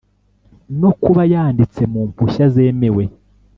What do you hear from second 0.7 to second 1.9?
no kuba yanditse